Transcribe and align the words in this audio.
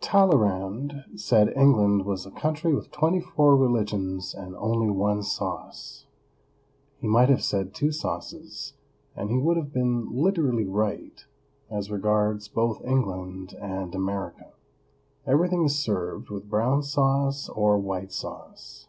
TALLEYRAND 0.00 1.06
said 1.16 1.52
England 1.56 2.04
was 2.04 2.24
a 2.24 2.30
country 2.30 2.72
with 2.72 2.92
twenty 2.92 3.18
four 3.20 3.56
religions 3.56 4.32
and 4.32 4.54
only 4.54 4.88
one 4.88 5.24
sauce. 5.24 6.06
He 6.98 7.08
might 7.08 7.28
have 7.28 7.42
said 7.42 7.74
two 7.74 7.90
sauces, 7.90 8.74
and 9.16 9.28
he 9.28 9.38
would 9.40 9.56
have 9.56 9.72
been 9.72 10.08
literally 10.16 10.66
right 10.68 11.24
as 11.68 11.90
regards 11.90 12.46
both 12.46 12.80
England 12.84 13.54
and 13.60 13.92
America. 13.92 14.52
Everything 15.26 15.64
is 15.64 15.76
served 15.82 16.30
with 16.30 16.48
brown 16.48 16.84
sauce 16.84 17.48
or 17.48 17.76
white 17.76 18.12
sauce. 18.12 18.86